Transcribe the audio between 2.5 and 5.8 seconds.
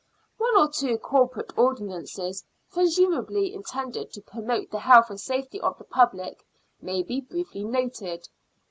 presumably intended to promote the health and safety of